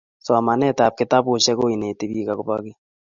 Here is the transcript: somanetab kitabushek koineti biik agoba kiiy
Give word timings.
somanetab 0.25 0.93
kitabushek 0.99 1.55
koineti 1.59 2.03
biik 2.11 2.27
agoba 2.31 2.55
kiiy 2.63 2.77